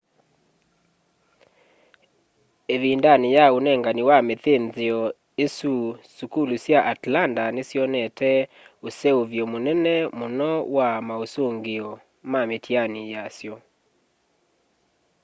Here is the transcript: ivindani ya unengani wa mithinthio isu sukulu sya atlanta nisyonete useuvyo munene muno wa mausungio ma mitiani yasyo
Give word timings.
ivindani 2.75 3.27
ya 3.37 3.45
unengani 3.57 4.01
wa 4.09 4.17
mithinthio 4.27 4.99
isu 5.45 5.73
sukulu 6.17 6.53
sya 6.63 6.79
atlanta 6.93 7.43
nisyonete 7.55 8.31
useuvyo 8.87 9.43
munene 9.51 9.93
muno 10.19 10.51
wa 10.75 10.89
mausungio 11.07 11.89
ma 12.31 12.41
mitiani 12.51 13.01
yasyo 13.13 13.53